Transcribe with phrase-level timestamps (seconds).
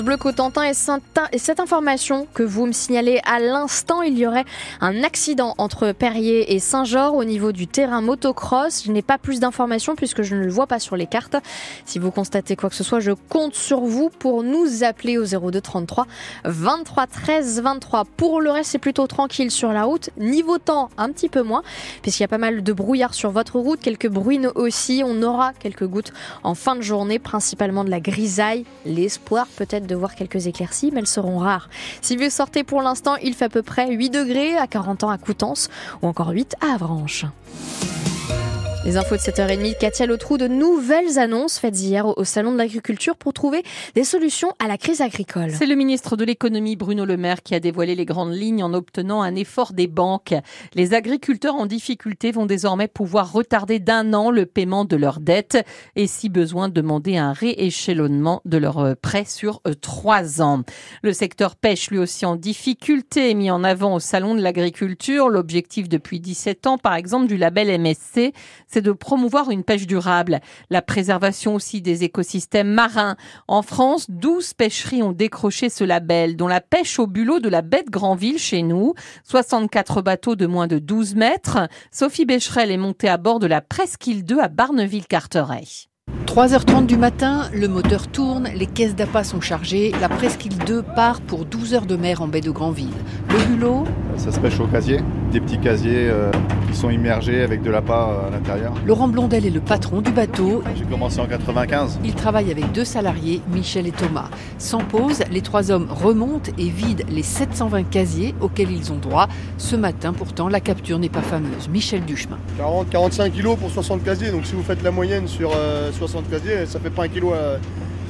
[0.00, 0.72] Bleu Cotentin et,
[1.32, 4.46] et cette information que vous me signalez à l'instant, il y aurait
[4.80, 8.84] un accident entre Perrier et Saint-Georges au niveau du terrain motocross.
[8.86, 11.36] Je n'ai pas plus d'informations puisque je ne le vois pas sur les cartes.
[11.84, 15.26] Si vous constatez quoi que ce soit, je compte sur vous pour nous appeler au
[15.26, 16.06] 02 33
[16.46, 18.06] 23 13 23.
[18.16, 20.08] Pour le reste, c'est plutôt tranquille sur la route.
[20.16, 21.62] Niveau temps, un petit peu moins
[22.00, 25.02] puisqu'il y a pas mal de brouillard sur votre route, quelques bruines aussi.
[25.04, 26.14] On aura quelques gouttes
[26.44, 31.00] en fin de journée, principalement de la grisaille, l'espoir peut-être de voir quelques éclaircies, mais
[31.00, 31.68] elles seront rares.
[32.00, 35.10] Si vous sortez pour l'instant, il fait à peu près 8 degrés à 40 ans
[35.10, 35.68] à Coutances
[36.02, 37.26] ou encore 8 à Avranches.
[38.84, 43.14] Les infos de 7h30, Katia Lotrou, de nouvelles annonces faites hier au Salon de l'Agriculture
[43.14, 43.62] pour trouver
[43.94, 45.52] des solutions à la crise agricole.
[45.52, 48.74] C'est le ministre de l'économie Bruno Le Maire qui a dévoilé les grandes lignes en
[48.74, 50.34] obtenant un effort des banques.
[50.74, 55.64] Les agriculteurs en difficulté vont désormais pouvoir retarder d'un an le paiement de leurs dettes
[55.94, 60.64] et si besoin demander un rééchelonnement de leurs euh, prêts sur euh, trois ans.
[61.04, 65.28] Le secteur pêche lui aussi en difficulté mis en avant au Salon de l'Agriculture.
[65.28, 68.32] L'objectif depuis 17 ans par exemple du label MSC
[68.72, 73.16] c'est de promouvoir une pêche durable, la préservation aussi des écosystèmes marins.
[73.48, 77.62] En France, 12 pêcheries ont décroché ce label, dont la pêche au bulot de la
[77.62, 81.68] baie de Granville chez nous, 64 bateaux de moins de 12 mètres.
[81.90, 85.88] Sophie Becherel est montée à bord de la Presqu'île 2 à Barneville-Carteret.
[86.26, 91.20] 3h30 du matin, le moteur tourne, les caisses d'appât sont chargées, la presqu'île 2 part
[91.20, 92.94] pour 12 heures de mer en baie de Granville.
[93.28, 93.84] Le bulot
[94.16, 95.00] Ça se pêche au casier,
[95.32, 96.30] des petits casiers euh,
[96.70, 98.74] qui sont immergés avec de l'appât euh, à l'intérieur.
[98.86, 100.62] Laurent Blondel est le patron du bateau.
[100.76, 102.00] J'ai commencé en 95.
[102.04, 104.28] Il travaille avec deux salariés, Michel et Thomas.
[104.58, 109.28] Sans pause, les trois hommes remontent et vident les 720 casiers auxquels ils ont droit.
[109.56, 111.68] Ce matin, pourtant, la capture n'est pas fameuse.
[111.70, 112.38] Michel Duchemin.
[112.60, 115.52] 40-45 kilos pour 60 casiers, donc si vous faites la moyenne sur
[115.92, 117.32] 60 euh, casiers, ça fait pas un kilo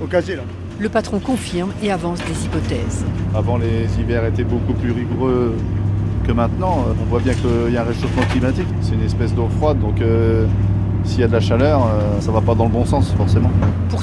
[0.00, 0.42] au casier là.
[0.78, 3.04] Le patron confirme et avance des hypothèses.
[3.34, 5.56] Avant, les hivers étaient beaucoup plus rigoureux
[6.32, 6.84] maintenant.
[7.00, 8.66] On voit bien qu'il y a un réchauffement climatique.
[8.80, 10.46] C'est une espèce d'eau froide, donc euh,
[11.04, 13.50] s'il y a de la chaleur, euh, ça va pas dans le bon sens forcément.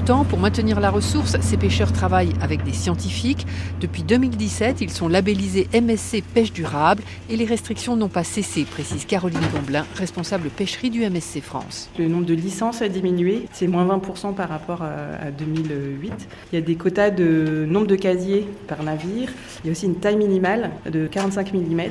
[0.06, 3.48] Pour maintenir la ressource, ces pêcheurs travaillent avec des scientifiques.
[3.82, 9.06] Depuis 2017, ils sont labellisés MSC Pêche Durable et les restrictions n'ont pas cessé, précise
[9.06, 11.90] Caroline Gomblin, responsable pêcherie du MSC France.
[11.98, 16.14] Le nombre de licences a diminué, c'est moins 20% par rapport à 2008.
[16.54, 19.30] Il y a des quotas de nombre de casiers par navire.
[19.64, 21.82] Il y a aussi une taille minimale de 45 mm.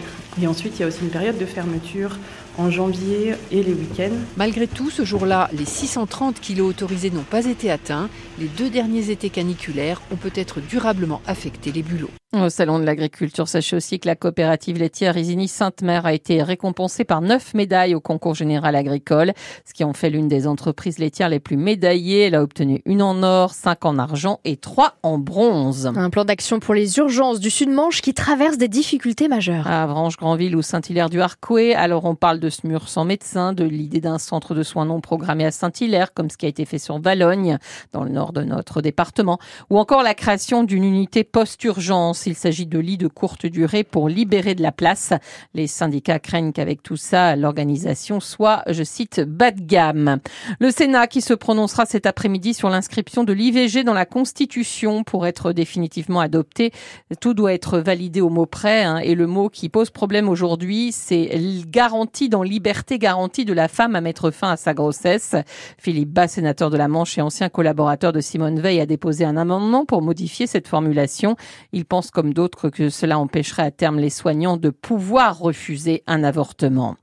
[0.41, 2.17] Et ensuite, il y a aussi une période de fermeture
[2.59, 4.17] en janvier et les week-ends.
[4.37, 8.09] Malgré tout, ce jour-là, les 630 kilos autorisés n'ont pas été atteints.
[8.37, 12.11] Les deux derniers étés caniculaires ont peut-être durablement affecté les bulots.
[12.35, 17.05] Au Salon de l'Agriculture, sachez aussi que la coopérative laitière Isigny Sainte-Mère a été récompensée
[17.05, 19.35] par neuf médailles au concours général agricole,
[19.65, 22.23] ce qui en fait l'une des entreprises laitières les plus médaillées.
[22.23, 25.93] Elle a obtenu une en or, cinq en argent et trois en bronze.
[25.95, 29.69] Un plan d'action pour les urgences du Sud-Manche qui traverse des difficultés majeures.
[29.69, 33.53] À Avranches, Granville ou Saint-Hilaire du Harcouët, alors on parle de ce mur sans médecin,
[33.53, 36.65] de l'idée d'un centre de soins non programmé à Saint-Hilaire, comme ce qui a été
[36.65, 37.59] fait sur Valogne,
[37.93, 39.39] dans le nord de notre département,
[39.71, 44.09] ou encore la création d'une unité post-urgence il s'agit de lits de courte durée pour
[44.09, 45.13] libérer de la place.
[45.55, 50.19] Les syndicats craignent qu'avec tout ça, l'organisation soit, je cite, bas de gamme.
[50.61, 55.27] Le Sénat qui se prononcera cet après-midi sur l'inscription de l'IVG dans la Constitution pour
[55.27, 56.73] être définitivement adopté.
[57.21, 58.85] Tout doit être validé au mot près.
[58.85, 61.31] Hein, et le mot qui pose problème aujourd'hui, c'est
[61.67, 65.35] garantie dans liberté garantie de la femme à mettre fin à sa grossesse.
[65.79, 69.37] Philippe Bas, sénateur de la Manche et ancien collaborateur de Simone Veil, a déposé un
[69.37, 71.37] amendement pour modifier cette formulation.
[71.73, 76.25] Il pense comme d'autres que cela empêcherait à terme les soignants de pouvoir refuser un
[76.25, 76.97] avortement.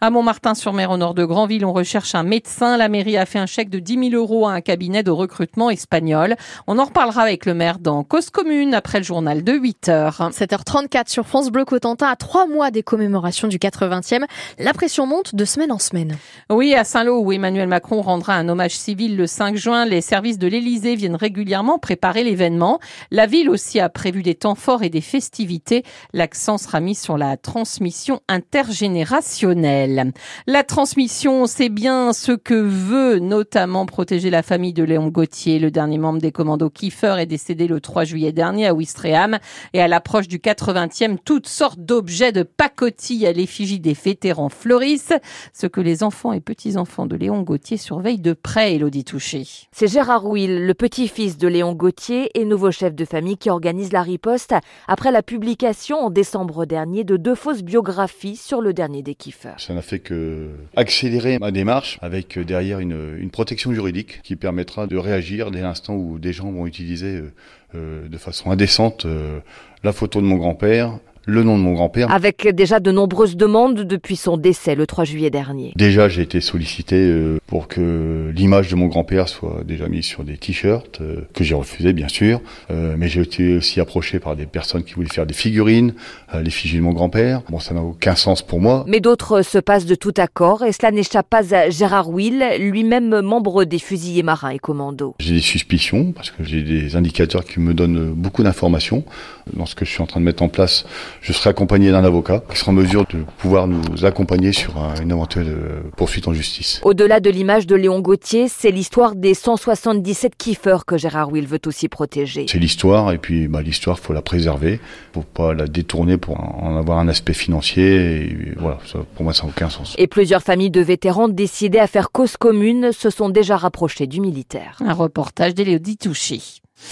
[0.00, 2.76] À Montmartin-sur-Mer, au nord de Granville, on recherche un médecin.
[2.76, 5.70] La mairie a fait un chèque de 10 000 euros à un cabinet de recrutement
[5.70, 6.36] espagnol.
[6.66, 10.30] On en reparlera avec le maire dans Cause Commune après le journal de 8 heures.
[10.32, 14.24] 7h34 sur France Bleu Cotentin à trois mois des commémorations du 80e.
[14.58, 16.16] La pression monte de semaine en semaine.
[16.50, 20.38] Oui, à Saint-Lô où Emmanuel Macron rendra un hommage civil le 5 juin, les services
[20.38, 22.80] de l'Élysée viennent régulièrement préparer l'événement.
[23.10, 25.82] La ville aussi a prévu des temps forts et des festivités.
[26.14, 30.12] L'accent sera mis sur la transmission intergénérationnelle.
[30.46, 35.58] La transmission, c'est bien ce que veut notamment protéger la famille de Léon Gauthier.
[35.58, 39.38] Le dernier membre des commandos Kiefer est décédé le 3 juillet dernier à Ouistreham
[39.74, 45.12] et à l'approche du 80e, toutes sortes d'objets de pacotille à l'effigie des vétérans fleurissent,
[45.52, 49.46] ce que les enfants et petits-enfants de Léon Gauthier surveillent de près, Elodie Touché.
[49.70, 53.92] C'est Gérard Rouy Le petit-fils de Léon Gauthier et nouveau chef de famille qui organise
[53.92, 54.54] la riposte
[54.86, 59.58] après la publication en décembre dernier de deux fausses biographies sur le dernier des kiffeurs.
[59.58, 64.96] Ça n'a fait que accélérer ma démarche avec derrière une, protection juridique qui permettra de
[64.96, 67.32] réagir dès l'instant où des gens vont utiliser euh,
[67.74, 69.40] euh, de façon indécente euh,
[69.82, 72.10] la photo de mon grand-père, le nom de mon grand-père.
[72.10, 75.72] Avec déjà de nombreuses demandes depuis son décès le 3 juillet dernier.
[75.76, 80.22] Déjà, j'ai été sollicité euh, pour que l'image de mon grand-père soit déjà mise sur
[80.22, 82.40] des t-shirts, euh, que j'ai refusé bien sûr,
[82.70, 85.94] euh, mais j'ai été aussi approché par des personnes qui voulaient faire des figurines,
[86.32, 87.42] l'effigie de mon grand-père.
[87.50, 88.84] Bon, ça n'a aucun sens pour moi.
[88.86, 93.20] Mais d'autres se passent de tout accord et cela n'échappe pas à Gérard Will, lui-même
[93.20, 95.16] membre des fusiliers marins et commandos.
[95.18, 99.04] J'ai des suspicions parce que j'ai des indicateurs qui me donnent beaucoup d'informations.
[99.52, 100.84] Dans ce que je suis en train de mettre en place,
[101.22, 105.10] je serai accompagné d'un avocat qui sera en mesure de pouvoir nous accompagner sur une
[105.10, 106.80] éventuelle euh, poursuite en justice.
[106.84, 111.60] Au-delà de l'image de Léon Gauthier, c'est l'histoire des 177 kiffeurs que Gérard Will veut
[111.66, 112.46] aussi protéger.
[112.48, 114.80] C'est l'histoire et puis bah, l'histoire, faut la préserver,
[115.12, 117.96] faut pas la détourner pour en avoir un aspect financier.
[117.96, 119.94] Et voilà, ça, pour moi, ça n'a aucun sens.
[119.98, 124.20] Et plusieurs familles de vétérans décidées à faire cause commune se sont déjà rapprochées du
[124.20, 124.78] militaire.
[124.84, 126.40] Un reportage d'Élodie Touché.